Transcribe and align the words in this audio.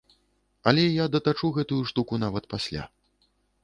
Але 0.71 0.85
я 0.85 1.05
датачу 1.17 1.53
гэтую 1.61 1.81
штуку 1.93 2.13
нават 2.27 2.53
пасля. 2.57 2.93